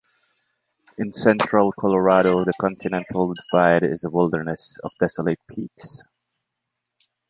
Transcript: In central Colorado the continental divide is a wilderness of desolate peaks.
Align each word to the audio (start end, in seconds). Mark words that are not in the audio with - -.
In 0.97 1.13
central 1.13 1.71
Colorado 1.73 2.43
the 2.43 2.53
continental 2.59 3.35
divide 3.35 3.83
is 3.83 4.03
a 4.03 4.09
wilderness 4.09 4.79
of 4.83 4.93
desolate 4.99 5.37
peaks. 5.47 6.01